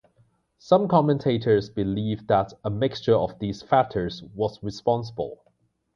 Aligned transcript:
Some 0.57 0.87
commentators 0.87 1.69
believe 1.69 2.25
that 2.25 2.53
a 2.63 2.71
mixture 2.71 3.13
of 3.13 3.37
these 3.37 3.61
factors 3.61 4.23
was 4.33 4.57
responsible. 4.63 5.43